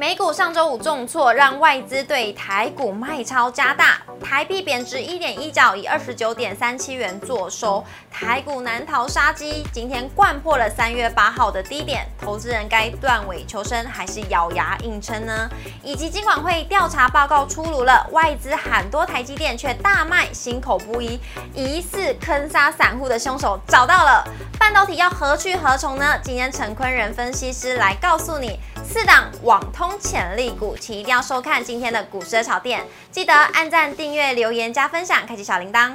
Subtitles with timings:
[0.00, 7.84] 美股上周五重挫，让外资对台股卖超加大，台币贬值一点一角，以二十九点三七元作收。
[8.10, 15.46] 台股难逃杀机，今天贯破了三月八号的低点，投资人该断尾求生还是咬牙硬撑呢？
[15.84, 21.20] 以及金管会调查报告出炉了，外资喊多台积电却大卖，心口不一，
[21.52, 24.24] 疑似坑杀散户的凶手找到了。
[24.58, 26.18] 半导体要何去何从呢？
[26.22, 28.58] 今天陈坤仁分析师来告诉你。
[28.92, 35.92] 四档网通潜力股，请一定要收看今天的股市炒店，记得按赞、订阅、留言、加分享，开启小铃铛。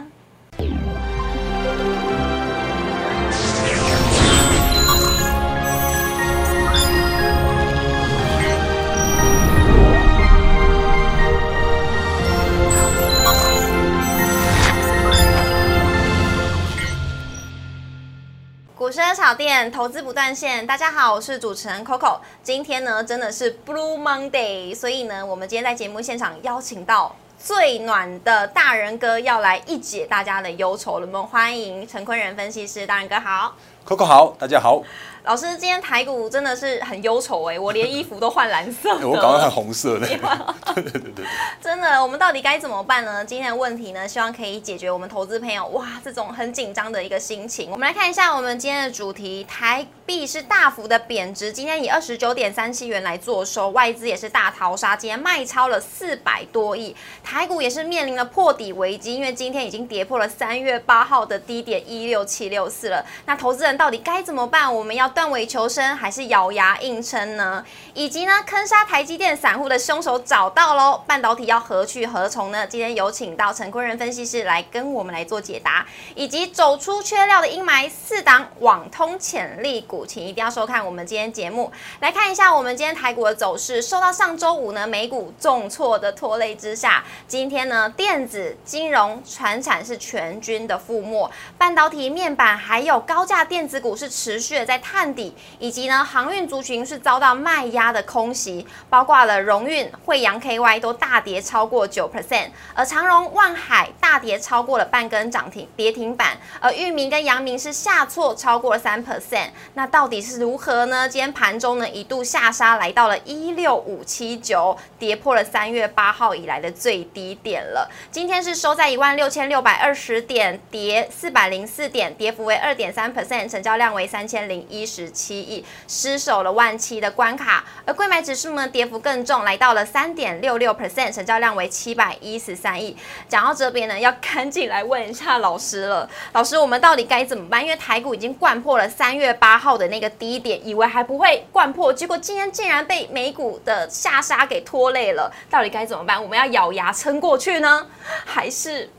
[18.78, 22.20] 股市炒店投资不断线，大家好，我是主持人 Coco。
[22.44, 31.06] 今天呢，真的是 Blue Monday，所以呢，我们今天在节目现场邀请到最暖的大人哥，要来一解大家的忧愁了。
[31.06, 33.56] 我们欢迎陈坤仁分析师，大人哥好
[33.86, 34.82] ，Coco 好，大家好。
[35.26, 40.06] 老师，今天台股真的是很忧愁哎，我连衣服都换蓝色， 我搞换红色的。
[40.76, 41.26] 对对对对，
[41.60, 43.26] 真的，我们到底该怎么办呢？
[43.26, 47.72] 今天的问题呢，希望可以解决我们投资朋友哇这种很紧张的一个心情。
[47.72, 63.04] 我们来看一下我们今天的主题，台币是大幅的贬值，今天以二十九点三七元来做收，外资也是大逃杀，今天卖超了四百多亿，台股也是面临了破底危机，因为今天已经跌破了三月八号的低点一六七六四了。
[63.26, 64.74] 那投资人到底该怎么办？
[64.74, 67.64] 我们要断尾求生还是咬牙硬撑呢？
[67.94, 71.02] 以及呢，坑杀台积电散户的凶手找到喽？
[71.08, 72.66] 半导体要何去何从呢？
[72.68, 81.72] 今天有请到陈坤仁分析师来跟我们来做解答，以及走出缺料的阴霾，四档网通潜力股，请一定要收看我们今天节目。
[82.00, 95.34] 来看一下我们今天台股的走势，受到上周五呢美股重挫的拖累之下，今天呢电子、金融、船产是全军的覆没，半导体、面板还有高价电子股是持续的在探底。
[95.60, 109.50] 以及呢，航运族群是遭到卖压的空袭，包括了荣运、惠阳 KY 都大跌超过九 percent，而长荣、万海大跌超过了半根涨停跌停板，而裕民跟阳明是下挫超过了三 percent。
[109.74, 111.08] 那到底是如何呢？
[111.08, 117.90] 今天盘中呢一度下杀来到了一六五七九，跌破了三月八号以来的最低点了。
[118.12, 125.46] 今天是收在一万六千六百二十点，跌四百零四点，跌幅为二点三 percent，成交量为三千零一十七。
[125.46, 132.98] 亿失守了万七的关卡，而贵买指数呢跌幅更重，来到了三点六六 percent，成交量为七百一十三亿。
[133.30, 137.64] 讲到这边呢，要赶紧来问一下老师了，老师，我们到底该怎么办？
[137.64, 145.32] 因为台股已经灌破了三月八号的那个低点，以为还不会灌破，结果今天竟然被美股的下杀给拖累了。
[145.50, 146.22] 到底该怎么办？
[146.22, 147.88] 我们要咬牙撑过去呢，
[148.26, 148.90] 还是？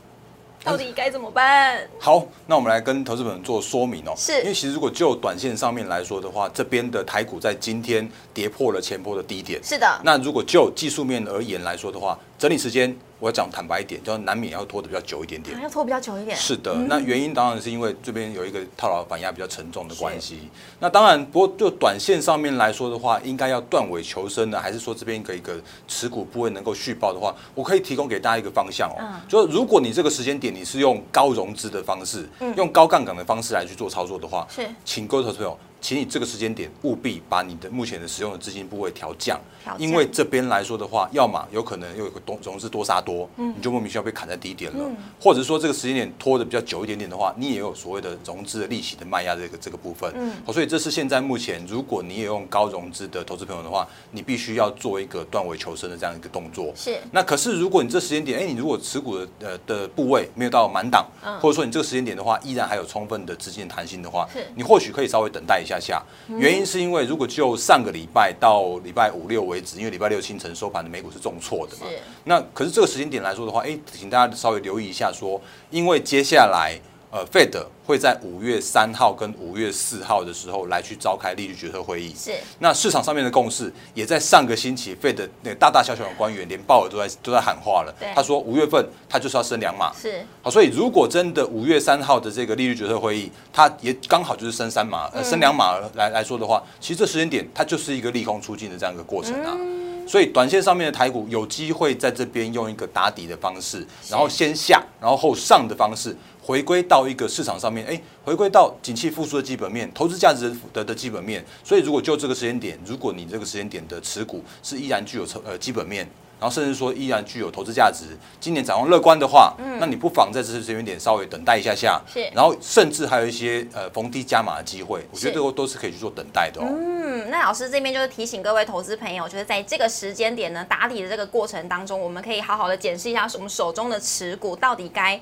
[0.67, 1.79] 到底该怎么办？
[1.97, 4.13] 好，那我们来跟投资本做说明哦。
[4.17, 9.63] 是，因为其实如果就短线上面来说的话，这边的台股在今天跌破了前波的低点。
[9.63, 9.87] 是的。
[10.03, 12.95] 那如果就技术面而言来说的话，整理时间。
[13.19, 16.37] 我要讲坦白一点，就难免要拖的比较久一点点，要拖比较久一点。
[16.37, 20.47] 是的，那原因当然是因为这边有一个套牢反压比较沉重的关系。
[20.79, 29.01] 那当然，不过就短线上面来说的话，应该要断尾求生呢，还是说这边一个一个持股部位能够续报的话，我可以提供给大家一个方向哦。
[29.27, 35.57] 就如果你这个时间点你是用高融资的方式，用高杠杆的方式来去做操作的话，是，请各位投资朋友。
[35.79, 39.39] 请你这个时间点务必把你的目前的使用的资金部位调降，
[39.77, 44.89] 因为这边来说的话，要么有可能又有个多融资多杀多，你就莫名其妙被砍在低点了，
[45.21, 50.13] 或者说这个时间点拖的比较久一点点的话，你也有所谓的融资的利息的卖压这个这个部分，
[50.51, 56.73] 所以这是现在目前如果你也用高融资的投资朋友的话，你必须要做一个断尾求生的这样一个动作。
[56.75, 56.97] 是。
[57.11, 61.05] 那可是如果你这时间点，哎，你如果持股的呃的部位没有到满档，
[61.39, 66.01] 或者说你这个时间点的话，依然还有充分的资金弹性的话，你或许可以稍微等待一下下。
[66.29, 71.85] 原因是因为，如果就上个礼拜到礼拜五六为止，因为礼拜六清晨收盘的美股是重挫的嘛，
[72.23, 76.79] 那可是这个时间点来说的话，哎，请大家稍微留意一下，说因为接下来。
[77.09, 82.13] 呃，Fed 会在五月三号跟五月四号的时候来去召开利率决策会议。
[82.13, 82.33] 是。
[82.59, 87.95] 那市场上面的共识也在上个星期，Fed 那大大小小的官员连鲍尔都在都在喊话了。
[88.13, 89.93] 他说五月份他就是要升两码。
[89.93, 90.25] 是。
[90.41, 99.57] 好，所以如果真的五月三号的这个利率决策会议，它也刚好就是升三码，呃，升两码来来说的话，其实这时间点它就是一个利空出尽的这样一个过程啊。
[100.05, 106.15] 所以短线上面的台股有机会在这边用一个打底的方式，然后先下，然后后上的方式，
[106.47, 111.43] 回归到一个市场上面，哎，回归到景气复苏的基本面，投资价值的的基本面。
[111.61, 116.07] 所以如果就这个时间点，如果你这个时间点的持股是依然具有呃基本面。
[116.39, 126.67] 然后甚至说依然具有投资价值，今年展望乐观的话，嗯，那你不妨在这时间点稍微等待一下下，是，然后甚至还有一些呃逢低加码的机会，我觉得都都是可以去做等待的哦。
[126.69, 135.19] 嗯，那老师这边就是提醒各位投资朋友，就是在这个时间点呢打底的这个过程当中，我们可以好好的检视一下我们手中的持股到底该。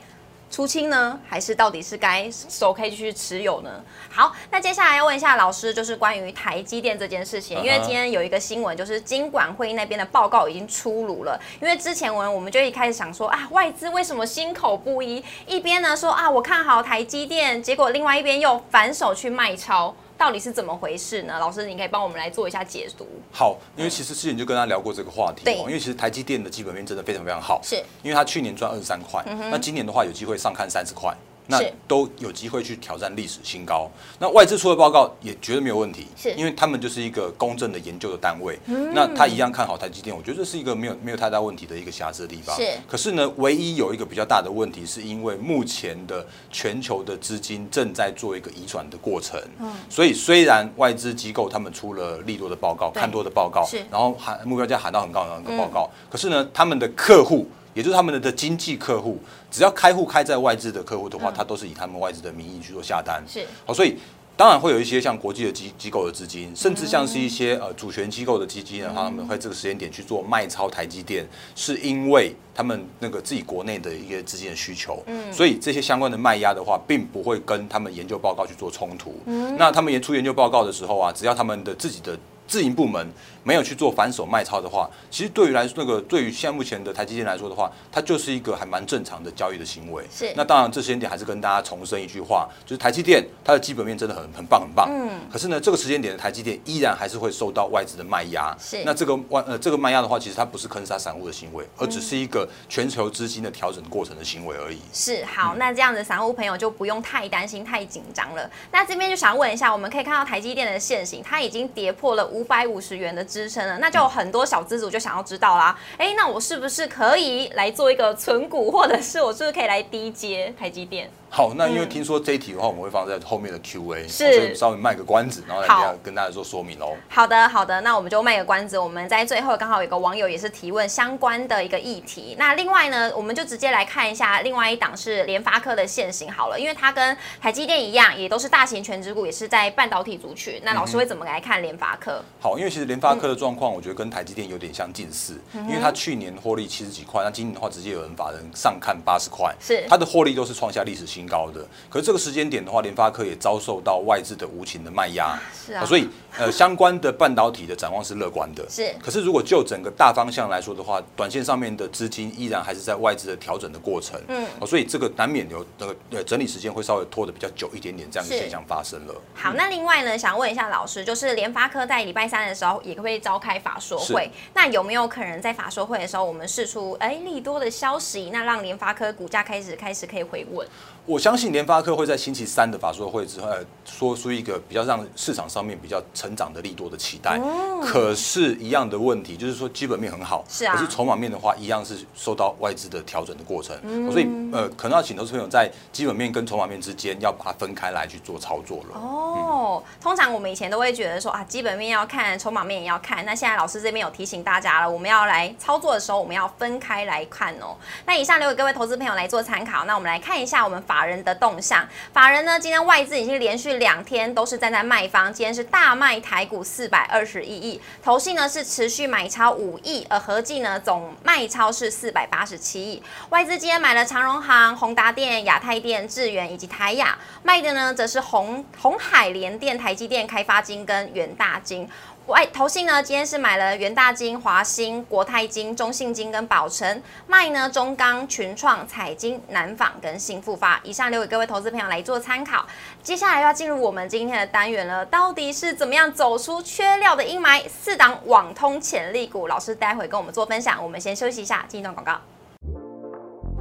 [0.50, 3.83] 出清呢，还是到底是该手可以继续持有呢？
[4.09, 11.38] 好，那接下来要问一下老师，就是关于台积电这件事情，因为今天有一个新闻，就是金管会那边的报告已经出炉了。
[11.62, 15.21] 因为之前我们我们就一开始想说啊，外资为什么心口不一？
[15.45, 19.94] 一边呢说啊，我看好台积电，结果另外一边又反手去卖超。
[20.17, 21.38] 到底是怎么回事呢？
[21.39, 23.06] 老师，你可以帮我们来做一下解读。
[23.31, 25.44] 好，因为其实之前就跟他聊过这个话题。
[25.44, 27.59] 对，因为其实台积电的基本面真的非常非常好。
[27.63, 31.13] 是，因为他去年赚二十三块，那今年的话有机会上看三十块。
[31.47, 33.89] 那都有机会去挑战历史新高。
[34.19, 38.59] 那外资出的报告也绝对没有问题，是因为他们就是一个公正的研究的单位。
[38.94, 42.56] 那他一样看好台积电，我觉得这是一个没有没有太大问题的一个瑕疵的地方。
[42.56, 42.68] 是。
[42.88, 49.39] 可是呢，唯一有一个比较大的问题，是因为目前的全球的资金正在做一个移转的过程。
[49.59, 49.71] 嗯。
[49.89, 57.48] 所以虽然外资机构他们出了利多的报告、看多的报告，然后喊目标价喊到很高的那个报告，可是呢，他们的客户。
[57.75, 59.19] 也就是他们的的经济客户，
[59.51, 63.22] 只要开户开在外资的客户的话，他都是以他们外资的名义去做下单。
[63.27, 63.98] 是，好，所以
[64.38, 75.04] 当然会有一些像国际的机机构的资金，甚至像是一些呃主权机构的基金的话，他们会这个时间点去做卖超台积电，是因为他们那个自己国内的一个资金的需求。
[75.07, 79.13] 嗯，所以这些相关的卖压的话，并不会跟他们研究报告去做冲突。
[79.25, 82.18] 嗯，那他们研出研究报告的时候啊，只要他们的自己的。
[82.48, 83.12] 自营部门
[83.45, 90.03] 没有去做反手卖超的话，其实对于来那个对于现在目前的台积电来说的话，它就是一个还蛮正常的交易的行为。
[90.12, 90.33] 是。
[90.36, 94.89] 那当然，这时间点还是跟大家重申一句话，就是台积电它的基本面真的很很棒很棒。
[94.92, 95.21] 嗯。
[95.31, 98.51] 可是呢，这个时间点的台积电依然还是会受到外资的卖压。
[98.59, 98.83] 是。
[98.83, 104.80] 那这个外呃这个卖压的话，其实它不是坑杀散户的行为，而只是一个全球资金的调整过程的行为而已。
[104.91, 105.24] 是。
[105.25, 108.50] 好，那这样子散户朋友就不用太担心太紧张了。
[108.71, 113.24] 那这边就想问一下，我们可以看到台积电的现形，它已经跌破了五百五十元的。
[113.35, 121.11] 支撑了，那就有很多小资主就想要知道啦，哎，那我是不是可以来做一个存股，或者是我是不是可以来低接台积电？
[121.35, 126.95] 好，那因为听说这一题的话，我们会放在后面的 Q&A，所以稍微卖个关子，然后来跟大家做说明哦。
[127.09, 128.79] 好的，好的，那我们就卖个关子。
[128.79, 132.37] 我们在最后刚好有个网友也是提问相关的一个议题。
[132.39, 140.61] 那另外呢，我们就直接来看一下另外一档是联发科的现行好了，因为它跟台积电一样，也都是大型全职股，也是在半导体族群。
[140.63, 142.23] 那老师会怎么来看联发科？
[142.39, 152.06] 好，因为其实联发科的状况，我觉得跟台积电有点相近似，因为它去年获利七十几块，那今年的话直接有人法人上看八十块，是它的获利都是创下历史新高的，可是。
[152.06, 155.36] 这个时间点的话，联发科也遭受到外资的无情的卖压，
[155.66, 156.07] 是啊，所以
[156.38, 158.63] 呃，相关的半导体的展望是乐观的。
[158.69, 169.16] 是，可是如果就整个大方向来说的话，短线上面的资金依然还是在外资的调整的过程，嗯，所以这个难免有那个呃整理时间会稍微拖的比较久一点点，这样的现象发生了。
[169.33, 180.68] 好，那另外呢，想问一下老师，就是联发科在礼拜三的时候也会召开法说会，那有没有可能在法说会的时候，我们试出哎利多的消息，那让联发科股价开始开始可以回稳？
[181.05, 183.47] 我相信联发科会在星期三的法说会之后，
[183.85, 187.39] 说出一个比较让市场上面比较成长的利多的期待。
[187.83, 190.73] 可是，一样的问题就是说，基本面很好，是啊。
[190.73, 193.77] 可是筹码面的话，一样是受到外资的调整的过程。
[194.12, 199.00] 所以，呃，可能要请投资朋友在基本面跟筹码面之间要把它分开来去做操作了。
[199.00, 203.24] 哦，通常我们以前都会觉得说啊，基本面要看，筹码面也要看。
[203.25, 207.77] 那现在老师这边有提醒大家了，我们要来操作的时候，我们要分开来看哦。
[208.07, 209.85] 那以上留给各位投资朋友来做参考。
[209.85, 210.94] 那我们来看一下我们法。
[210.95, 223.03] 法人的动向，法人呢，今天外资已经连续两天都是站在卖方，今天是大卖台股四百二十一亿，投信呢是持续买超五亿，而合计呢总卖超是四百八十七亿。
[223.27, 231.85] 外资今天买了长荣行、宏达电、亚太电、智源以及台亚，卖的呢则是红红海联电、台积电、开发金跟元大金。
[232.27, 240.79] 外投信呢，今天是买了元大金、华兴、国泰金、中信金跟宝城，卖呢中钢、群创、彩金、南纺跟新复发。
[240.84, 242.65] 以上留给各位投资朋友来做参考。
[243.03, 247.62] 接下来要进入我们今天的单元了，到底是怎么样走出缺料的阴霾？
[247.70, 250.82] 四档网通潜力股，老师待会跟我们做分享。
[250.84, 252.20] 我们先休息一下，进一段广告。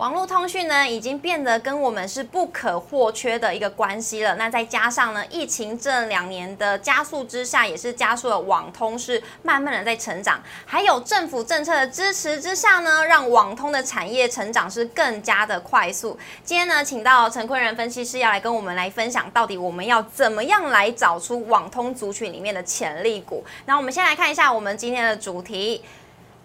[0.00, 4.34] 网络通讯呢，已经变得跟我们是不可或缺的一个关系了。
[4.36, 10.42] 那再加上呢，疫情这两年的加速之下，也是加速了网通是慢慢的在成长。
[10.64, 16.18] 还有政府政策的支持之下呢，让网通的产业成长是更加的快速。
[16.42, 23.44] 今天呢，请到陈坤仁分析师要来跟我们来分享，到底我们要怎么样来找出网通族群里面的潜力股。
[23.66, 25.84] 那我们先来看一下我们今天的主题。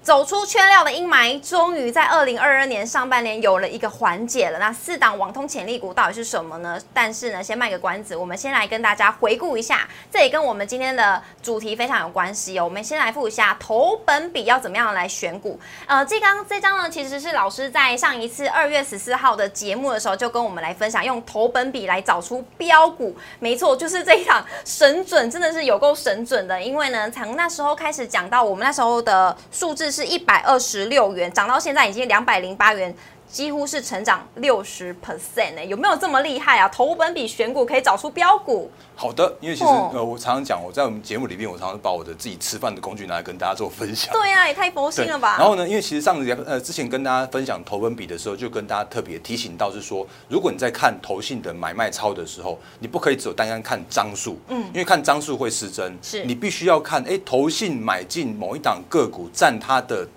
[0.05, 4.59] 走出缺料的阴霾，终于在二零二二年上半年有了一个缓解了。
[4.59, 6.79] 那四档网通潜力股到底是什么呢？
[6.93, 12.65] 但是呢，先卖个关子，我们先来跟大家回顾一下，这也跟我们今天的主题非常有关系哦。
[12.65, 15.59] 我们先来复一下投本比要怎么样来选股。
[15.87, 23.17] 呃，这张这张呢，其实是老师在上一次二月十四号的节目的时候就跟我们来分享，用投本比来找出标股。
[23.39, 26.61] 没错，就是这一场神准，真的是有够神准的。
[26.61, 29.94] 因为呢，从那时候开始讲到我们那时候的数字。
[29.95, 32.93] 是一百二十六元，涨到现在已经两百零八元。
[33.35, 36.69] 几乎是成长六十 percent 呢，有没有这么厉害啊？
[36.69, 38.71] 投本比选股可以找出标股。
[38.95, 44.13] 好的，因为其实呃，我常常讲，我在我们节目里面，我常常把我的自己吃饭的工具拿来跟大家做分享。
[44.13, 45.35] 对呀，也太佛心了吧。
[45.37, 60.07] 然后呢，因为其实上次呃之前跟大家分享投本比的时候，就跟大家特别提醒到是说，如果你在看投信的买卖超的时候，你不可以只有单单看张数，嗯，因为看张数会失真，是你必须要看哎投信买进某一档个股占它的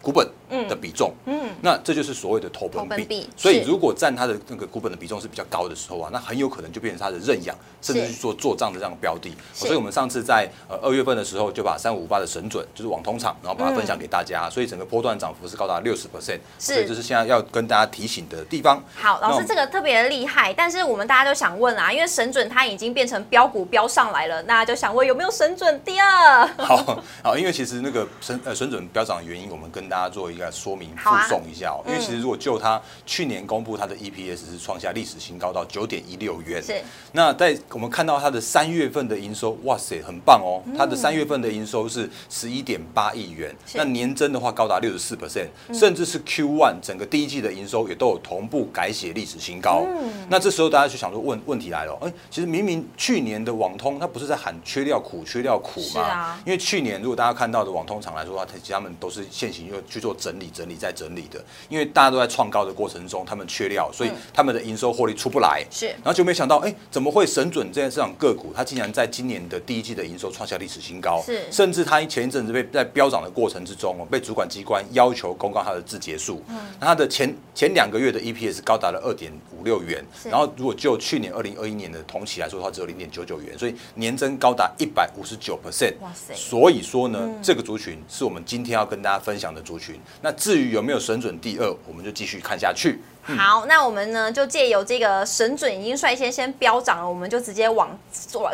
[0.00, 0.24] 股本。
[0.68, 3.28] 的比重，嗯，那这就是所谓的投本比。
[3.36, 9.32] 所以如果占它的那个股本的比重是比较高的时候啊，那很有可能就变成它的认养，甚至去做做账的这样的标的。
[9.54, 14.48] 所以我们上次在呃二月份的时候就把三五八的神准，就是网通厂，然后把它分享给大家。
[14.50, 18.82] 所以整个波段涨幅是高达六十 percent，所以这是现在要跟大家提醒的地方。
[18.96, 26.46] 好，老师这个特别厉害，但是我们大家都想问啊，因为神准它已经变成标股标上来了，那就想问有没有神准第二？
[26.58, 30.90] 好，好，因为其实那个神呃神准标涨的原因，我们跟大家做一个说明。
[30.96, 36.80] 附送一下哦，因为其实如果就它去年公布它的 EPS 是创下历史新高到九点一六元，是。
[37.12, 40.62] 那在我们看到它的三月份的营收，哇塞，很棒哦！
[40.76, 49.86] 它的三月份的营收是十一点八亿元，那年增的话高达六十四 percent，甚至是 Q one 整个第一季的营收也都有同步改写历史新高。
[50.28, 56.38] 那这时候大家就想说，问问题来了，哎，其实明明去年的网通它不是在喊缺料苦、缺料苦吗？
[56.44, 60.66] 因为去年如果大家看到的网通厂来说的话，它其实他们都是现行又去做整理整。
[60.70, 65.66] 理再整理的，因为大家都在创高的过程中，他们缺料，所以他们的营收获利出不来。
[65.68, 71.20] 是，然后就没想到，哎，怎么会神准这件市场个股，它竟然在今年的第一季的营收创下历史新高。
[71.26, 76.40] 是，甚至它前一阵子被在飙涨的过程之中哦，被主管机关要求公告它的字结束。
[76.48, 85.94] 嗯，那它的前前两个月的 EPS 高达了二点五六元，然后如果就去年二零二一年的同期来说的话，只有零点九九元，所以年增高达一百五十九 percent。
[86.00, 86.32] 哇塞！
[86.32, 89.98] 所以说呢，这个族群是我们今天要跟大家分享的族群。
[90.22, 91.38] 那至于有没有神准？
[91.40, 92.98] 第二，我们就继续看下去。
[93.22, 97.98] 好，那我们呢就借由这个神准已经率先先飙涨了，我们就直接往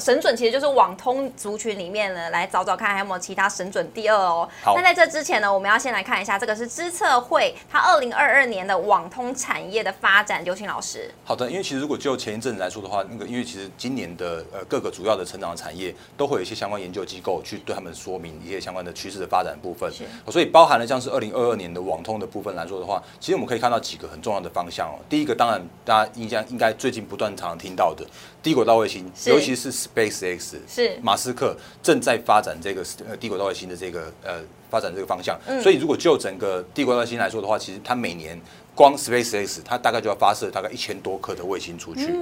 [0.00, 4.48] 神准其实就是网通族群里面呢来找找看还有没有其他神准第二哦。
[4.64, 10.36] 那在这之前呢，我们要先来看一下这个是知策会它二零二二年的网通产业的发展。
[10.46, 19.90] 刘青老师，好的，因为其实如果就前一阵子来说的话，那个因为其实今年的呃各个主要的成长的产业都会有一些相关研究机构去对他们说明一些相关的趋势的发展部分，
[20.28, 24.98] 所以包含了像是二零二二年的网通的部分来说的话，其实我们可以看到几个很重要的方向哦。
[25.08, 25.36] 第一个。
[25.36, 28.02] 当然，大家印象应该最近不断常常听到的
[28.42, 35.38] 低轨道卫星，尤其是 SpaceX，是马斯克正在发展这个呃低轨道卫星的这个呃发展这个方向。
[35.62, 38.40] 所以，如果就整个低轨道卫星来说的话，其实它每年
[38.74, 42.14] 光 SpaceX 它大概就要发射大概一千多颗的卫星出去。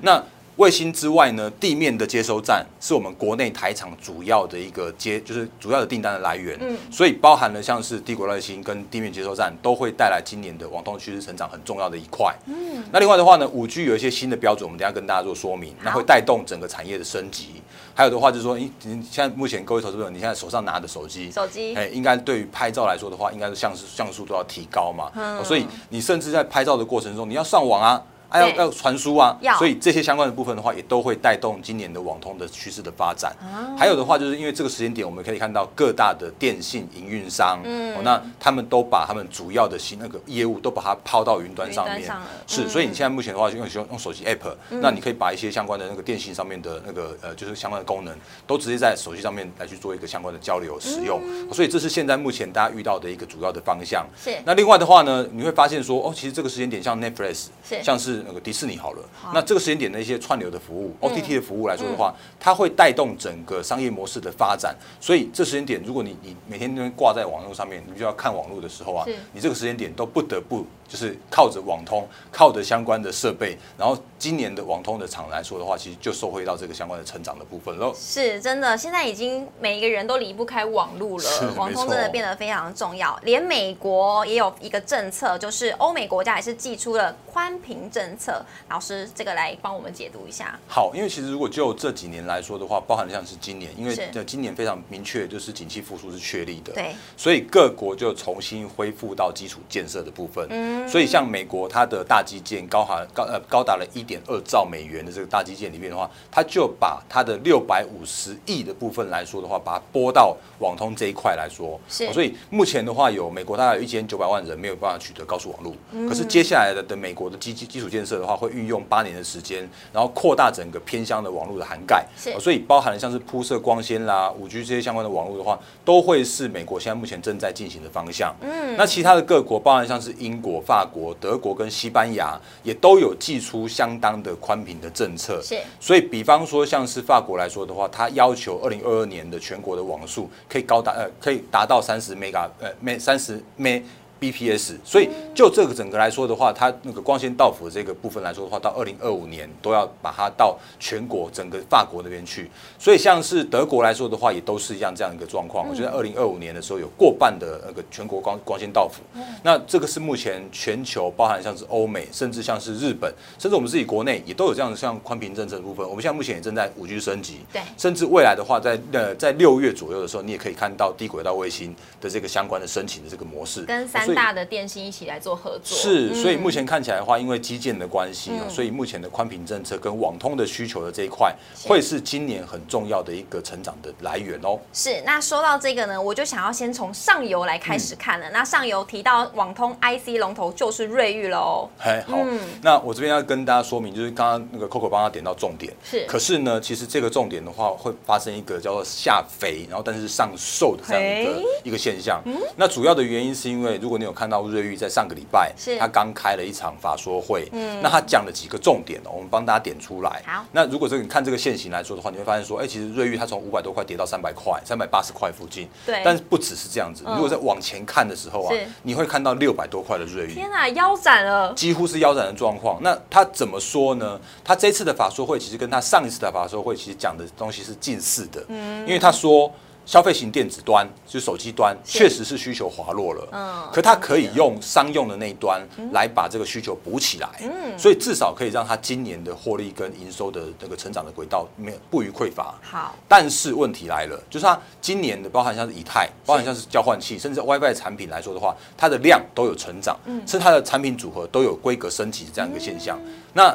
[0.00, 0.22] 那
[0.60, 6.54] 卫星之外呢，地面的接收站是我们国内台厂主要的一个接，就是主要的订单的来源。
[6.60, 12.36] 嗯，所以包含了像是帝国卫星跟地面接收站，都会带来今年的网通趋势成长很重要的一块。
[12.44, 17.62] 嗯，那另外的话呢，五 G 有一些新的标准，我们等下跟大家做说明，那会带动整个产业的升级。
[17.94, 25.10] 还有的话就是说，你你现在目前各位投资者，你现在手上拿的手机，手机，哎，应该对于拍照来说的话，应该是像素像素都要提高嘛。
[25.14, 28.02] 嗯，所以你甚至在拍照的过程中，你要上网啊。
[28.30, 33.36] 啊要要传输啊，所以这些相关的部分的话，也都会带动今年的网通的趋势的发展。
[33.76, 42.10] 还有的话，就是因为这个时间点，我们可以看到各大的电信营运商，嗯，那他们都把他们主要的新那个业务都把它抛到云端上面，
[42.46, 48.14] 是，所以你现在目前的话，用用用手机 app，那你可以把一些相关的那个电信上面的那个呃，就是相关的功能，
[48.46, 51.20] 都直接在手机上面来去做一个相关的交流使用。
[51.52, 54.06] 所以这是现在目前大家遇到的一个主要的方向。
[54.16, 54.30] 是。
[54.44, 57.46] 那另外的话呢，你会发现说，哦，其实这个时间点像 Netflix，
[57.82, 59.02] 像是那个迪士尼好了，
[59.34, 64.74] 那这个时间点的一些串流的服务，OTT 的服务来说的话，它会带动整个商业模式的发展。
[65.00, 70.66] 所以这时间点，如果你你每天都挂在网络上面，你就要看网络的时候啊，你这个时间点都不得不。
[70.90, 77.94] 就是靠着网通，靠着相关的设备，然后今年的网通的厂来说的话，其实就受惠到这个相关的成长的部分喽。
[77.96, 83.16] 是真的，现在已经每一个人都离不开网络了，网通真的变得非常重要。
[83.22, 88.44] 连美国也有一个政策，就是欧美国家也是寄出了宽频政策。
[88.68, 90.58] 老师，这个来帮我们解读一下。
[90.66, 100.48] 好，因为其实如果就这几年来说的话，包含像是今年，因为今年非常明确，就是景气复苏是确立的，对，所以各国就重新恢复到基础建设的部分。
[100.50, 100.79] 嗯。
[100.88, 111.78] 所以，像美国它的大基建高达高呃高达了一点二兆美元的这个大基建里面的话，它就把它的六百五十亿的部分来说的话，把它拨到网通这一块来说。
[111.88, 112.12] 是。
[112.12, 115.72] 所以目前的话，有美国大概有一千九百万人没有办法取得高速网络。
[115.92, 116.08] 嗯。
[116.08, 122.06] 可是接下来的的美国的基基基础建设的话，会运用八年的时间，然后扩大整个偏乡的网络的涵盖。
[122.16, 122.38] 是。
[122.40, 128.34] 所以包含了像是铺设光纤啦、五 G 这些相关的网络的话，都会是美国现在目前正在进行的方向。
[128.40, 128.76] 嗯。
[128.76, 135.58] 那其他的各国，包含像是英国、法国、德国跟西班牙也都有寄出相当的宽频的政策，是。
[135.80, 143.80] 所以，比方说像是法国来说的话，它要求二零二二年的全国的网速可以高达呃，可以达到三十 mega 呃，每三十 m
[144.20, 152.50] BPS，所以就这个整个来说的话，它那个光纤到府的这个部分来说的话，到二零二五年都要把它到全国整个法国那边去。
[152.78, 155.66] 所以像是德国来说的话，也都是一样这样一个状况。
[155.66, 159.00] 我觉得二零二五年的时候有过半的那个全国光光纤到府。
[159.42, 165.88] 那这个是目前全球包含像是欧美，甚至像是日本，甚至我们自己国内也都有这样像宽频政策的部分。
[165.88, 174.09] 我们现在目前也正在五 G 升级，对，甚至未来的话，在呃在六月左右的时候，你也可以看到低轨道卫星的这个相关的申请的这个模式，跟三。
[174.14, 184.58] 大的电信一起来做合作，是，所以目前看起来的话，因为基建的关系啊，所以目前的宽频政策跟网通的需求的这一块，会是今年很重要的一个成长的来源哦。
[184.72, 188.30] 是，那说到这个呢，我就想要先从上游来开始看了。
[188.30, 191.68] 那上游提到网通 IC 龙头就是瑞昱喽。
[191.78, 192.18] 哎，好，
[192.62, 202.22] 那我这边要跟大家说明，就是刚刚那个 Coco 帮他点到重点，是，可是呢，其实这个重点的话，会发生一个叫做下肥，然后但是上瘦的这样一个一个现象。
[202.56, 204.80] 那主要的原因是因为，如果你有看到瑞玉。
[204.80, 210.22] 在上个礼拜，他刚开了一场法说会，嗯，那他讲了几个重点哦，我们帮大家点出来。
[210.24, 215.68] 好，那如果这个你看这个现形来说的话，你会发现说，哎，其实瑞玉它从五百多块跌到三百块，三百八十块附近。
[215.84, 220.32] 对，但是不只是这样子，如果在往前看的时候啊，你会看到六百多块的瑞玉。
[220.32, 222.82] 天啊，腰斩了，几乎是腰斩的状况。
[222.82, 224.18] 那他怎么说呢？
[224.42, 229.52] 他这次的法说会其实跟他上一次的法说会其实讲的东西是近似的，嗯，因为他说。
[229.90, 233.28] 消费型电子端就是手机端，确实是需求滑落了。
[233.32, 235.60] 嗯，可它可以用商用的那一端
[235.92, 237.28] 来把这个需求补起来。
[237.40, 242.54] 嗯，所以至少可以让它今年的获利跟营收的这个成长的轨道没有不予匮乏。
[242.62, 252.96] 好，但是问题来了，就是它今年的包含像是以太，包含像是交换器，甚至 WiFi 产品来说的话，它的量都有成长，嗯，是它的产品组合都有规格升级这样一个现象。
[253.32, 253.52] 那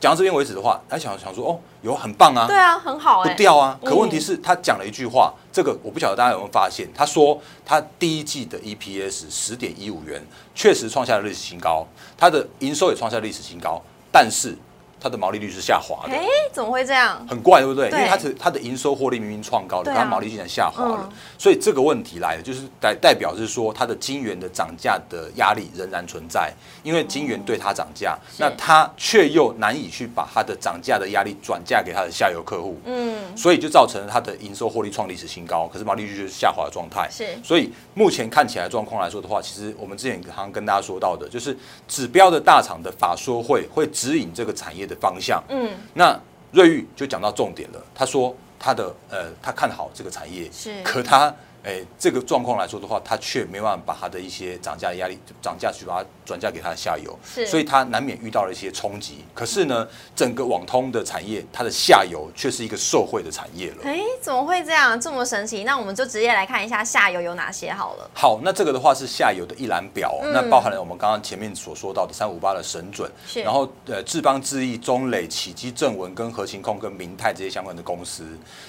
[0.00, 3.78] 讲到这边为止的话，他想想说，哦，有很棒啊，对啊，很好，不掉啊。
[3.84, 6.88] 可问题是，他讲了一句话，这个我不晓得大家有没有发现。
[6.94, 11.86] 他说，他第一季的 EPS 十点一五元，确实创下了历史新高，
[12.16, 14.56] 他的营收也创下历史新高，但是。
[15.00, 17.26] 它的毛利率是下滑的，哎，怎么会这样？
[17.26, 17.88] 很怪，对不对？
[17.90, 21.08] 因为它的它的营收获利明明创高的，它毛利竟然下滑了，
[21.38, 41.56] 所以这个问题来了，就是代代表是说它的金元的涨价的压力仍然存在，因为金元对它涨价，那它却又难以去把它的涨价的压力转嫁给它的下游客户，嗯，所以就造成了它的营收获利创历史新高，可是毛利率就是下滑的状态，是，所以目前看起来状况来说的话，其实我们之前刚刚跟大家说到的，就是
[41.88, 44.89] 指标的大厂的法说会会指引这个产业。
[44.90, 46.18] 的方向，嗯，那
[46.50, 47.80] 瑞玉就讲到重点了。
[47.94, 59.24] 他说他的呃，他看好这个产业，是，可他哎，这个状况来说的话，它却没办法把它的一些涨价压力涨价去把它转嫁给它的下游，是，所以它难免遇到了一些冲击。
[59.34, 63.76] 可是呢，整个网通的产业，它的下游却是一个受惠的产业了。
[63.84, 65.64] 哎，怎么会这样这么神奇？
[65.64, 68.10] 那我们就直接来看一下下游有哪些好了。
[68.14, 78.24] 好，那这个的话是下游的一览表，那包含了我们刚刚前面所说到的三五八的神准，是，然后呃志邦智毅、中磊、启基正文跟核心控跟明泰这些相关的公司。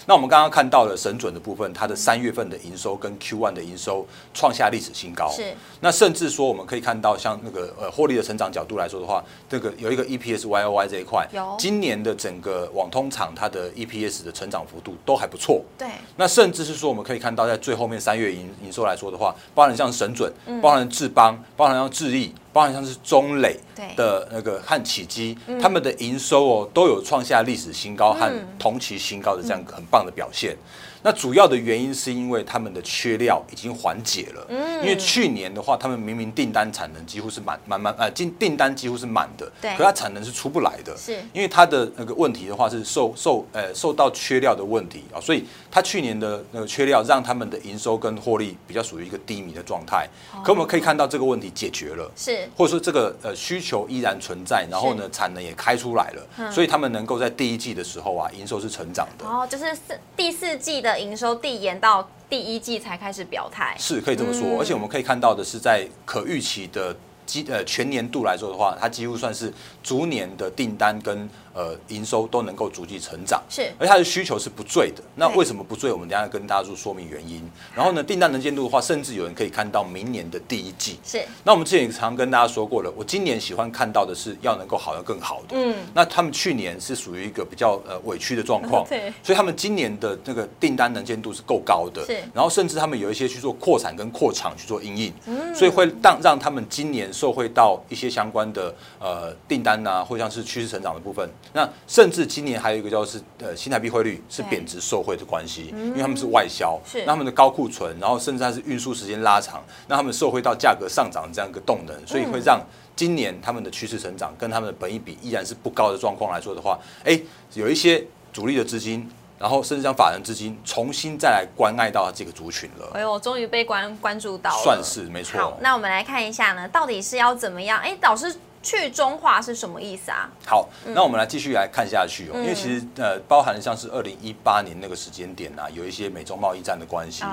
[0.05, 5.29] 那我们刚刚看到了神准的部分，它的三月份的营收跟 Q one 的营收创下历史新高。
[5.31, 5.53] 是。
[5.81, 11.55] 那甚至说，我们可以看到，像那个呃获利的成长角度来说的话，这个有一个 EPS Y O Y 这一块，有。
[11.59, 15.61] 今年的整个网通厂它的 EPS 的成长幅度都还不错。
[15.77, 15.87] 对。
[16.15, 22.33] 那甚至是说，我们可以看到，在最后面三月营营收来说的话，包含像神准，包含智邦，包含像智毅。
[22.53, 23.57] 包含像是中磊
[23.95, 30.57] 的那个和启基，他们的营收哦都有创下历史新高和同期新高的这样很棒的表现。
[31.03, 34.45] 那主要的原因是因为他们的缺料已经缓解了。
[34.49, 40.95] 嗯，因为去年的话，他们明明订单产能几乎是满满满，呃，订订单几乎是满的，对，可它产能是出不来的。
[40.97, 50.07] 是，因为它的那个问题的话是受受呃受到缺料的问题啊，所以它去年的那个缺料让他们的营收跟获利比较属于一个低迷的状态。
[50.43, 59.25] 可我们可以看到这个问题解决了，是，或者说这个呃需求依然存在，然后呢产能也开出来了，所以他们能够在第一季的时候啊营收是成长的。
[59.25, 61.71] 哦，就是四第四季的营收递延。
[61.81, 69.51] 到第一季才开始表态，是可以这么说，而且我们可以看到的是，在可预期的基呃全年度来说的话，它几乎算是
[69.83, 71.29] 逐年的订单跟。
[71.53, 75.03] 呃，营收都能够逐季成长，是，而它的需求是不坠的。
[75.15, 75.91] 那为什么不坠？
[75.91, 77.43] 我们等下跟大家做说明原因。
[77.75, 80.97] 然后呢，订单能见度的话，甚至有人可以看到明年的第一季。
[81.03, 81.21] 是。
[81.43, 85.57] 那我们之前也常跟大家说过了，我今年喜欢看到的是要能够好的更好的。
[85.57, 85.75] 嗯。
[85.93, 89.11] 那他们去年是属于一个比较呃委屈的状况， 对。
[89.21, 92.13] 所以他们今年的那个订单能见度是够高的，是。
[92.33, 95.53] 然后甚至他们有一些去做扩产跟扩厂去做应应，嗯。
[95.53, 101.29] 所以会让让他们今年受惠到一些相关的呃订单呐，或像是趋势成长的部分。
[101.53, 112.61] 那甚至今年还有一个叫是呃新台币汇率是贬值受惠的关系，因为他们是外销，是他们的高库存，然后甚至它是运输时间拉长，那他们受惠到价格上涨这样一个动能，所以会让
[112.95, 117.19] 今年他们的趋势成长跟他们的本益比依然是不高的状况来说的话，哎，
[117.53, 122.91] 有一些主力的资金，然后甚至将法人资金重新再来关爱到这个族群了。
[122.93, 125.39] 哎呦，终于被关关注到了，算是没错。
[125.39, 127.79] 好，那我们来看一下呢，到底是要怎么样？
[127.79, 128.35] 哎，导师。
[128.63, 130.29] 去中化是什么意思啊？
[130.45, 132.33] 好，那我们来继续来看下去哦。
[132.35, 137.23] 因为其实呃，包含像是二零一八年那个时间点呐，有一些美中贸易战的关系，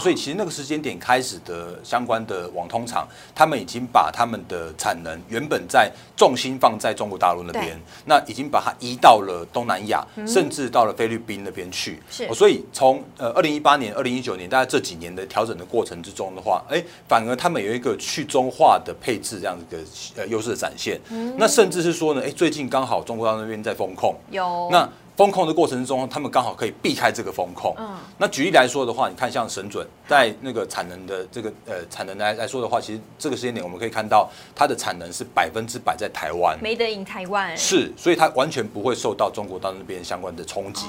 [0.00, 12.00] 所以其实那个时间点开始的相关的网通厂，他们已经把他们的产能原本在重心放在中国大陆那边，那已经把它移到了东南亚，甚至到了菲律宾那边去。
[12.10, 19.78] 是，所以从呃二零一八年、二零一九年大概这几年的调整的过程之中的话，哎，反而他们有一个去中化的配置这样一个
[20.16, 20.69] 呃优势的展。
[20.70, 21.00] 展现，
[21.36, 24.68] 那甚至是说呢，哎，最近刚好中国大陆那边在风控，有。
[24.70, 27.74] 那风控的过程中，他们刚好可以避开这个风控。
[27.78, 40.86] 嗯，那举例来说的话，你看像神准在那个产能的这个呃产能来来说的话，其实这个时间点我们可以看到它的产能是百分之百在台湾，没得赢台湾，是，所以它完全不会受到中国大陆那边相关的冲击。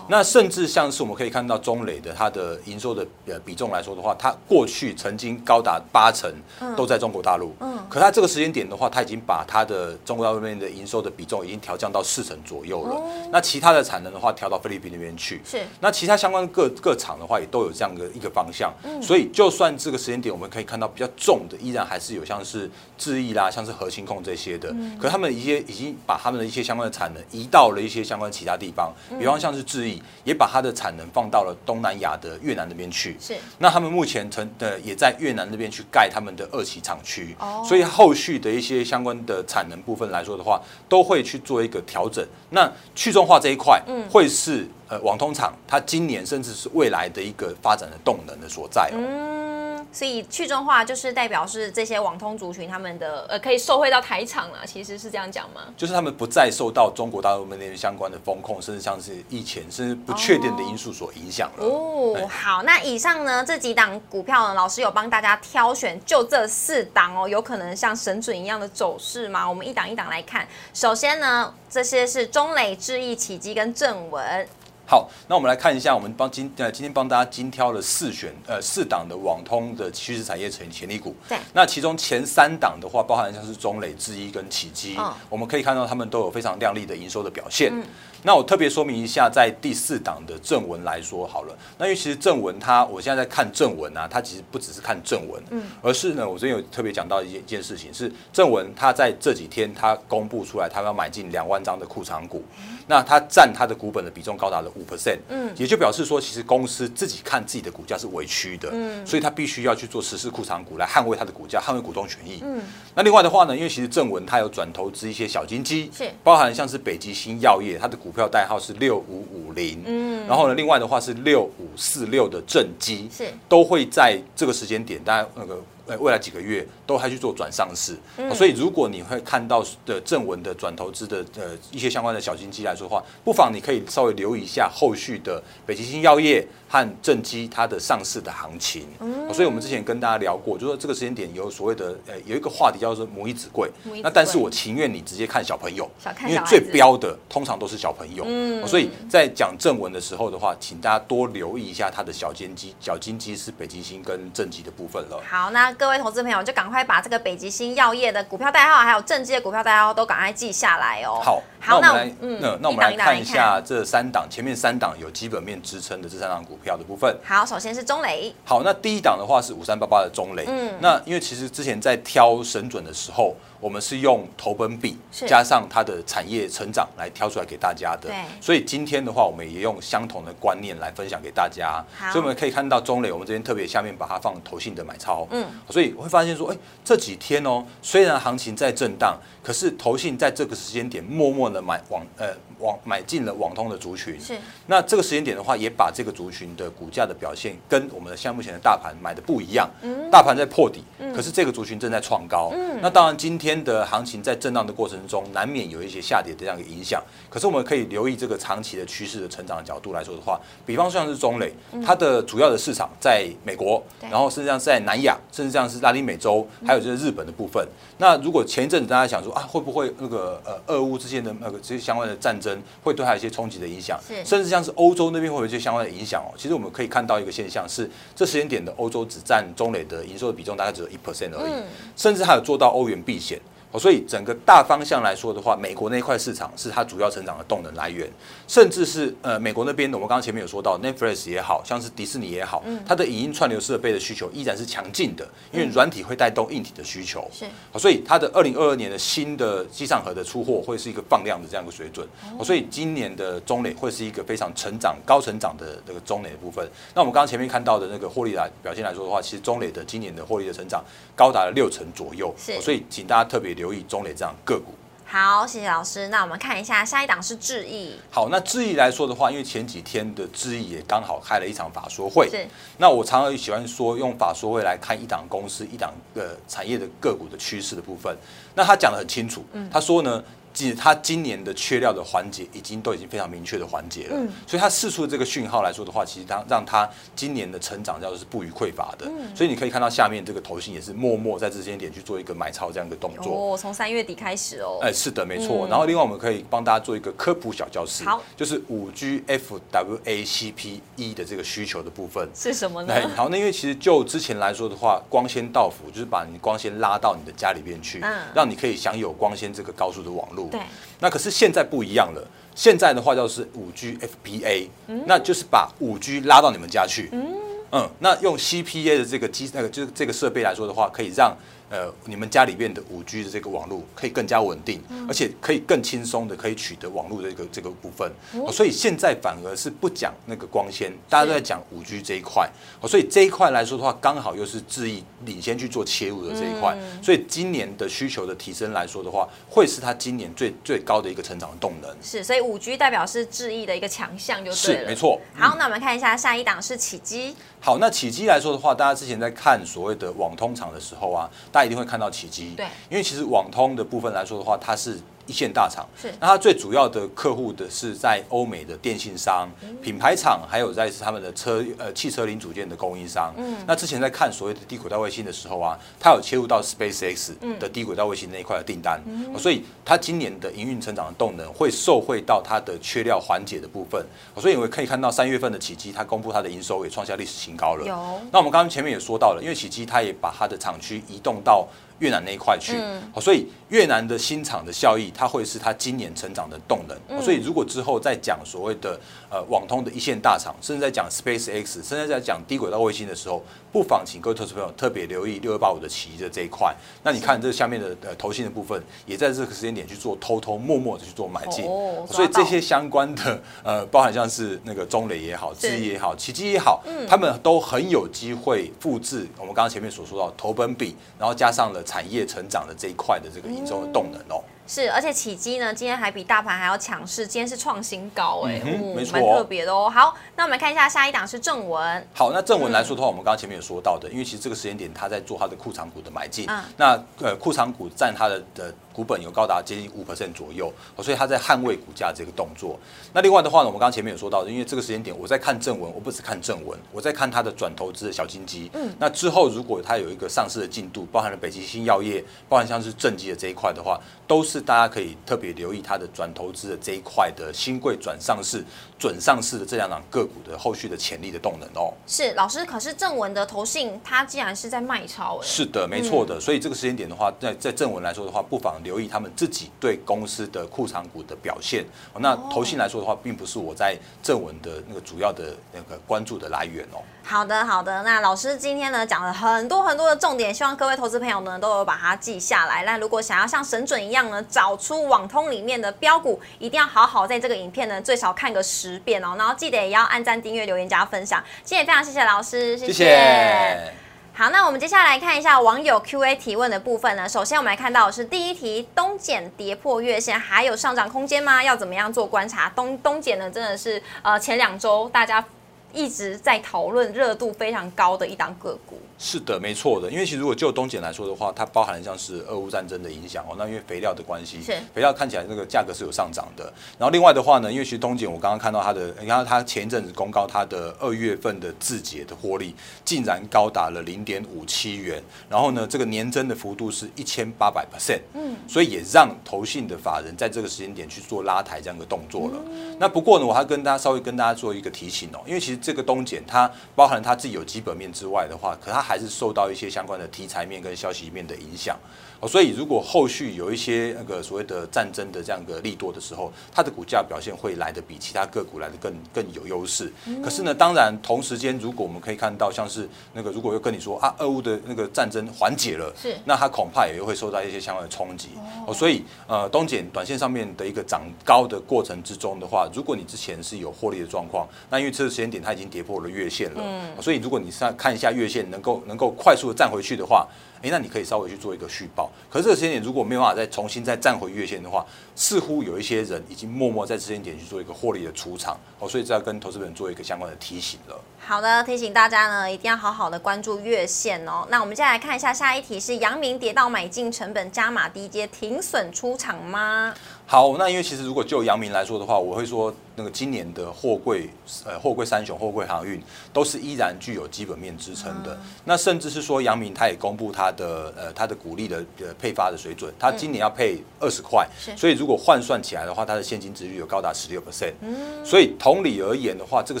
[0.10, 6.28] 那甚至像是我们可以看到中磊的它的营收的呃比重来说的话，它过去曾经高达八成
[6.76, 13.00] 都在中国大陆，嗯，可它这个时间点的话，它已经把它的中国大陆那边的营收的比重已经调降到四成左右了。
[13.30, 15.40] 那其他的产能的话，调到菲律宾那边去。
[15.44, 15.64] 是。
[15.80, 18.74] 那其他相关各各厂的话，也都有这样的一个方向。
[18.82, 19.00] 嗯。
[19.00, 22.68] 所以就算这个时间点，我们可以看到比较重的，依然还是有像是
[22.98, 24.70] 智毅啦，像是核心控这些的。
[24.72, 24.98] 嗯。
[24.98, 30.30] 可他们一些已经把他们的一些相关的产能移到了一些相关其他地方，比方像是智毅。
[30.30, 33.16] 也把它的产能放到了东南亚的越南那边去。
[33.18, 37.34] 是，那他们目前成的也在越南那边去盖他们的二期厂区。
[37.40, 42.24] 哦，所以后续的一些相关的产能部分来说的话，都会去做一个调整。
[42.50, 48.90] 那去中化这一块，嗯，会是呃网通厂它今年甚至是未来的一个发展的动能的所在。
[48.92, 49.49] 嗯。
[49.92, 55.62] 所以去中化就是代表是这些网通族群他们的呃可以受惠到台厂啊，其实是这样讲吗？
[55.76, 61.64] 就是他们不再受到中国大陆那边相关的风控，甚至像是疫情甚至不确定的因素所影响了。
[61.64, 69.48] 哦，好，那以上呢这几档股票呢，老师有帮大家挑选，就这四档哦，有可能像神准一样的走势吗？
[69.48, 70.46] 我们一档一档来看。
[70.72, 74.48] 首先呢，这些是中磊、智毅、启基跟正文。
[74.90, 81.14] 好，那我们来看一下，我们帮今呃今天帮大家精挑了四选呃四档的网通的趋势产业潜潜力股。
[81.28, 81.38] 对。
[81.52, 84.98] 那其中前三档的话，包含像是中磊、智一跟启基，
[85.28, 87.72] 我们可以看到他们都有非常亮丽的营收的表现。
[88.20, 88.24] 嗯。
[88.24, 91.56] 那我特别说明一下，在第四档的正文来说好了。
[91.78, 102.44] 那因为其实正文它，我现在在看正文啊，它其实不只是看正文，嗯，而是呢，我这边有特别讲到一件一件事情，是正文它在这几天它公布出来，它要买进两万张的库藏股。
[102.86, 112.60] 那它占它的股本的比重高达了五 percent，嗯，也就表示说，其实公司自己看自己的股价是委屈的，嗯，所以它必须要去做实施库藏股来捍卫它的股价，捍卫股东权益，嗯。
[112.96, 123.24] 那另外的话呢，因为其实正文它有转投资一些小金鸡，是包含像是北极星药业，它的股票代号是六五五零，嗯，然后呢，另外的话是六五四六的正机，是。
[123.48, 125.96] 都会在这个时间点，大家那个呃。
[126.00, 127.94] 未来几个月都还去做转上市，
[128.34, 138.86] 所以如果你会看到的正文的转投资的呃一些相关的小金鸡来说的话，不妨你可以稍微留意一下后续的北极星药业和正基它的上市的行情。
[139.32, 143.68] 所以我们之前跟大家聊过，就说这个时间点有所谓的呃有一个话题叫做母以子贵，
[144.04, 145.90] 那但是我情愿你直接看小朋友，
[146.28, 148.24] 因为最标的通常都是小朋友。
[148.64, 155.20] 所以在讲正文的时候的话，请大家多留意一下它的小金鸡，小金鸡是北极星跟正极的部分了。
[155.28, 155.70] 好，那。
[155.80, 161.18] 各位投资朋友，就赶快把这个北极星药业的股票代号，还有正极的股票代号都赶快记下来哦。
[161.24, 167.16] 好，好，那我们来，嗯，那我们来看一下这三档，前面三档有基本面支撑的这三档股票的部分。
[167.24, 168.32] 好，首先是中磊。
[168.44, 170.44] 好，那第一档的话是五三八八的中磊。
[170.46, 173.34] 嗯，那因为其实之前在挑神准的时候。
[173.60, 174.96] 我们是用投本比
[175.26, 181.84] 加上它的产业成长来挑出来给大家的，所以今天的话，我们也用相同的观念来分享给大家。
[182.10, 189.18] 所以我们可以看到中磊，我们这边特别下面把它放投信的买超，嗯，所以我会发现说，哎，这几天哦，虽然行情在震荡。
[189.42, 194.38] 可是投信在这个时间点默默的买网呃网买进了网通的族群，是。
[194.66, 217.66] 那这个时间点的话，也把这个族群的股价的表现跟我们的项目前的大盘买的不一样，嗯，大盘在破底，嗯，可是这个族群正在创高，嗯，那当然今天的行情在震荡的过程中，难免有一些下跌的这样一个影响，可是我们可以留意这个长期的趋势的成长的角度来说的话，比方像是中磊，它的主要的市场在美国，然后甚至像在南亚，甚至像是拉丁美洲，还有就是日本的部分，
[217.98, 219.30] 那如果前一阵子大家想说。
[219.30, 223.98] 啊，会不会那个呃，俄乌之间的那个这些相关的战争会对它有一些冲击的影响？
[224.24, 226.34] 甚至像是欧洲那边会有一些相关的影响哦。
[226.36, 231.52] 其实我们可以看到一个现象是，这时间点的欧洲只占中磊的营收的比重大概只有一 percent 而已，
[231.96, 233.39] 甚至还有做到欧元避险。
[233.72, 238.10] 哦，所以整个大方向来说的话，美国那一块市场是它主要成长的动能来源，
[238.48, 247.44] 甚至是呃美国那边的，我们刚刚前面有说到，Netflix 也好像是迪士尼也好，它的影音串流设备的需求依然是强劲的，因为软体会带动硬体的需求，是，
[247.78, 252.04] 所以它的二零二二年的新的机上盒的出货会是一个放量的这样一个水准，
[252.42, 256.68] 所以今年的中磊会是一个非常成长、高成长的那个中磊的部分。
[256.92, 264.72] 那我们刚刚前面看到的那个获利来表现来说的话，其实中磊的今年的获利的成长高达了六成左右，是，所以请大家特别留意中磊这样个股。
[265.04, 266.08] 好，谢谢老师。
[266.08, 268.00] 那我们看一下下一档是智毅。
[268.10, 272.30] 好，那智毅来说的话，因为前几天的智毅也刚好开了一场法说会。
[272.30, 272.46] 是。
[272.78, 278.16] 那我常常喜欢说，用法说会来看一档公司、一档呃产业的个股的趋势的部分。
[278.54, 280.22] 那他讲的很清楚，他说呢。
[280.52, 289.10] 即他今年的缺料的环节已经都已经非常明确的环节了，所以他试出的这个讯号来说的话，其实他让他今年的成长叫做是不予匮乏的。
[289.34, 293.54] 所以你可以看到下面这个头型也是默默在这间点去做一个买超这样的动作。
[293.54, 294.80] 哦，从三月底开始哦。
[294.82, 295.66] 哎，是的，没错。
[295.68, 302.94] 然后另外我们可以帮大家做一个科普小教室，好，就是五 G FWACPE 的这个需求的部分是什么呢？
[303.14, 310.40] 好，那因为其实就之前来说的话，光纤到府就是把你光纤拉到你的家里边去，嗯，让你可以享有光纤这个高速的网络。
[310.50, 310.60] 对，
[310.98, 312.26] 那可是现在不一样了。
[312.54, 314.68] 现在的话就是五 G FPA，
[315.06, 317.08] 那就是把五 G 拉到你们家去。
[317.12, 317.34] 嗯，
[317.72, 321.34] 嗯，那用 CPA 的这个机那个就是这个设备来说的话，可以让。
[321.70, 328.10] 呃，你们家里面的五 G 的这个网络可以更加稳定，而且可以更轻松的可以取得网络的一个这个部分，
[328.52, 332.50] 所以现在反而是不讲那个光纤，大家都在讲五 G 这一块，
[332.88, 341.96] 所以这一块来说的话，刚好又是智易领先去做切入的这一块，所以今年的需求的提升来说的话，会是它今年最最高的一个成长的动能。
[342.02, 344.80] 是，所以五 G 代表是智易的一个强项，就对了。
[344.80, 345.20] 是，没错。
[345.36, 347.36] 好，那我们看一下下一档是启基。
[347.60, 352.54] 好，那起基来说的话，大家之前在看所谓的网通厂的时候啊，大家一定会看到起基。
[352.56, 354.98] 对，因为其实网通的部分来说的话，它是。
[355.30, 355.86] 一线大厂。
[355.96, 359.48] 是，那它最主要的客户的是在欧美的电信商、
[359.80, 363.32] 品牌厂，还有在是他们的车呃汽车零组件的供应商。
[363.36, 369.00] 嗯，那之前在看所谓的低轨道卫星的时候啊，它有切入到 SpaceX 的低轨道卫星那一块的订单，
[369.38, 374.04] 所以它今年的营运成长的动能会受惠到它的缺料缓解的部分。
[374.36, 377.86] 所以我们可以看到三月份的奇迹，它公布它的营收也创下历史新高了。
[377.86, 381.68] 有，那我们刚刚前面也说到了，因为奇迹它也把它的厂区移动到。
[382.00, 382.76] 越南那一块去，
[383.14, 387.22] 好所以越南的新厂的效益，它会是它今年成长的动能。
[387.22, 388.98] 所以如果之后再讲所谓的
[389.30, 396.74] 呃网通的一线大厂，甚至在讲 Space X，甚至在讲低轨道卫星的时候，不妨请各位投资朋友特别留意六二八五的奇的这一块。
[397.04, 401.64] 那你看这下面的呃投信的部分，也在这个时间点去做偷偷摸摸的去做买进。
[402.06, 411.84] 所以这些相关的呃，包含像是那个中磊也好，智也好，奇迹也好，他们都很有机会复制我们刚刚前面所说到投本比，然后加上了。
[411.90, 414.40] 产业成长的这一块的这个营收的动能哦，
[414.70, 418.60] 是，而且起基呢，今天还比大盘还要强势，今天是创新高哎，
[418.94, 419.90] 没错，蛮特别的哦。
[419.90, 422.08] 好，那我们看一下下一档是正文。
[422.14, 428.72] 好，那正文来说的话，我们刚刚前面有说到的，因为其实这个时间点他在做他的库藏股的买进，嗯那呃库藏股占他的的。
[428.92, 432.76] 股本有高达接近五 percent 左右，所以他在捍卫股价这个动作。
[433.12, 438.68] 那另外的话呢，我们刚刚前面有说到的，因为这个时间点我在看正文，我不只看正文，我在看它的转投资的小金鸡。
[438.74, 448.64] 嗯，那之后如果它有一个上市的进度，包含了北极星药业，包含像是正极的这一块的话，都是大家可以特别留意它的转投资的这一块的新贵转上市、
[449.00, 451.92] 准上市的这两档个股的后续的潜力的动能哦。
[452.06, 456.38] 是老师，可是正文的投信它既然是在卖超，是的，没错的。
[456.38, 459.68] 所以这个时间点的话，在在正文来说的话，不妨留意他们自己。
[459.80, 461.82] 对公司的库藏股的表现，
[462.18, 467.00] 那投信来说的话，并不是我在正文的那个主要的那个关注的来源哦。
[467.22, 468.02] 好的，好的。
[468.02, 472.84] 那老师今天呢讲了很多很多的重点，希望各位投资朋友呢都有把它记下来。
[472.84, 479.34] 那如果想要像神准一样呢，找出网通里面的标股，一定要好好在这个影片呢最少看个十遍哦。
[479.38, 481.42] 然后记得也要按赞、订阅、留言、加分享。
[481.62, 483.92] 今天非常谢谢老师，谢谢。
[484.32, 487.28] 好，那我们接下来看一下网友 Q&A 提问的部分呢。
[487.28, 491.62] 首先，我们来看到是第一题：东碱跌破月线，还有上涨空间吗？
[491.62, 492.70] 要怎么样做观察？
[492.74, 495.44] 东东碱呢，真的是呃前两周大家
[495.92, 498.98] 一直在讨论，热度非常高的一档个股。
[499.18, 500.10] 是的，没错的。
[500.10, 503.54] 因为其实如果就东碱来说的话，它包含像是俄乌战争的影响哦。
[503.58, 506.72] 那因为肥料的关系，是肥料看起来那个价格是有上涨的。
[506.98, 512.74] 然后另外的话呢，因为其实东碱我刚刚看到它的，你看它前一阵子公告它的二月份的字节的获利
[513.04, 522.56] 竟然高达了零点五七元，然后呢这个年增的幅度是一千八百 percent，嗯，所以也让投信的法人在这个时间点去做拉抬这样的动作了。
[522.98, 531.98] 那不过呢，我还跟大家稍微跟大家做一个提醒哦，因为其实这个东碱它包含它自己有基本面之外的话，可它还是受到一些相关的题材面跟消息面的影响。
[532.40, 540.10] 哦，所以如果后续有一些那个所谓的战争的这样个利多的时候，它的股价表现会来的比其他个股来的更更有优势。
[540.42, 548.48] 可是呢，当然同时间，如果我们可以看到像是那个如果又跟你说啊，俄乌的那个战争缓解了，是，那它恐怕也会受到一些相关的冲击。
[548.86, 560.48] 哦，所以呃，东碱短线上面的一个涨高的过程之中的话，如果你之前是有获利的状况，那因为这个时间点它已经跌破了月线了，嗯，所以如果你上看一下月线能够能够快速的站回去的话。
[560.82, 562.30] 哎，那你可以稍微去做一个续报。
[562.48, 565.04] 可是这个时间点如果没有办法再重新再站回月线的话，
[565.36, 571.20] 似乎有一些人已经默默在时间点去做一个获利的出场哦，所以这要跟投资人做一个相关的提醒了。
[571.38, 574.66] 好的，提醒大家呢，一定要好好的关注月线哦。
[574.70, 580.14] 那我们接下来看一下下一题是：阳明跌到买进成本加码低阶停损出场吗？
[580.50, 584.50] 好，那因为其实如果就阳明来说的话，我会说那个今年的货柜，
[584.84, 586.20] 呃，货柜三雄、货柜航运
[586.52, 588.58] 都是依然具有基本面支撑的。
[588.84, 597.92] 那甚至是说阳明，他也公布他的呃他的股利的呃配发的水准，他今年要配二十块，所以如果换算起来的话，它的现金值率有高达十六 percent。
[598.00, 600.00] 嗯，所以同理而言的话，这个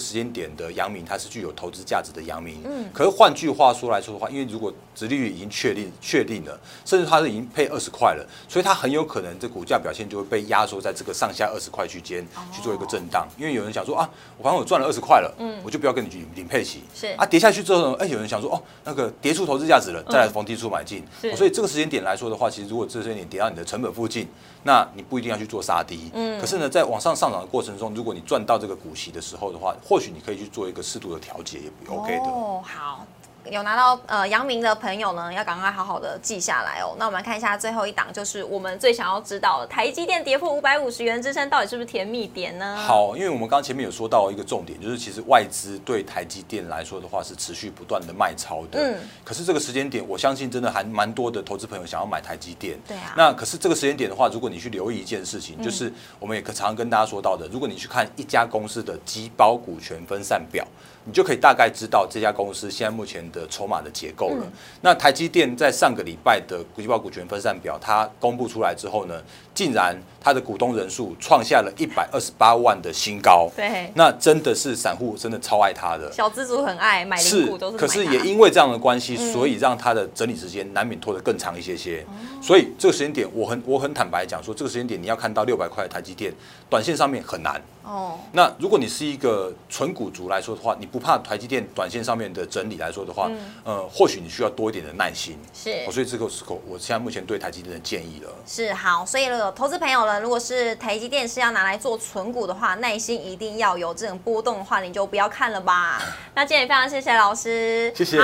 [0.00, 2.60] 时间点的阳明，它是具有投资价值的阳明。
[2.64, 10.39] 嗯，可是换句话说来说的话，因为如果值利率已经确定确定了，甚至它是已经配二十块了，所以它很有可能这股价表现就会被。
[10.48, 17.08] 压缩在这个上下二十块区间去做一个震荡，因为有人想说啊，我反正我赚了二十块了，嗯，我就不要跟你去领配息，是。
[17.18, 21.04] 啊，跌下去之后呢，哎，有人想说哦，那个跌出投资价值了，再来逢低出买进，
[21.36, 24.28] 所以这个时间点来说的话，其实如果这时间点跌到你的成本附近，
[24.62, 32.24] 那你不一定要去做杀低，嗯，可是呢，在往上上涨的过程中，如果你赚到这个股息的时候的话，或许你可以去做一个适度的调节，也不 OK 的。
[32.24, 33.06] 哦，好。
[33.48, 36.94] 有拿到呃阳明的朋友呢，要赶快好好的记下来哦。
[36.98, 42.76] 那我们看一下最后一档，就是我们最想要知道的，台积电跌破五百五十元支撑，到底是不是甜蜜点呢？
[42.76, 48.78] 好，因为我们刚刚前面有说到一个重点，就是其实外资对台积电来说的话是持续不断的卖超的。
[48.78, 48.98] 嗯。
[49.24, 52.78] 可是这个时间点，我相信真的还蛮多的投资朋友想要买台积电。
[52.86, 53.14] 对啊。
[53.16, 60.66] 那可是这个时间点的话，如果你去留意一件事情，就是我们也可常跟大家说到的，如果你去看一家公司的基包股权分散表。
[61.04, 64.46] 你就可以大概知道这家公司现在目前的筹码的结构了。
[64.82, 69.22] 那台积电在上个礼拜的股报股权分散表，它公布出来之后呢，
[69.54, 73.50] 竟然它的股东人数创下了一百二十八万的新高。
[73.56, 77.78] 对，那真的是散户真的超爱它的，小资族很爱买零股都是。
[77.78, 82.04] 可是也因为这样的关系，所以让它的整理时间难免拖得更长一些些。
[82.42, 86.32] 所以这个时间点，我很我很坦白讲说，这个时间点你要看到六百块台积电，
[86.68, 87.60] 短线上面很难。
[87.82, 88.18] 哦。
[88.32, 93.30] 那如果你是一个纯股族来说的话，你不怕台积电短线上面的整理来说的话，
[93.64, 95.38] 呃，或许你需要多一点的耐心。
[95.52, 98.30] 是，所以这个时候，我现在目前对台积电的建议了。
[98.46, 103.94] 是好，所以有，投资朋友呢，如果是台积电是要拿来做存股的话，耐心一定要有。
[104.00, 106.00] 这种波动的话，你就不要看了吧。
[106.34, 108.18] 那今天也非常谢谢老师，谢谢。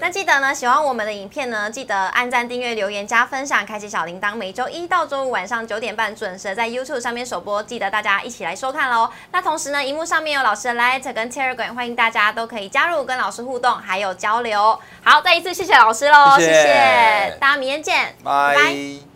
[0.00, 4.34] 那记得呢，喜欢我们的影片呢，记得按赞、订阅、留言、加分享、开启小铃铛。
[4.34, 9.08] 每周一到周五晚上九点半准时在 YouTube 上面首播，记得大家一起来收看喽。
[9.32, 14.78] 那同时呢，荧幕上面有老师的 Light 跟 Telegram，欢迎大家都可以加入跟老师互动，还有交流。
[15.02, 19.13] 好，再一次谢谢老师喽，谢谢大家，明天见，拜。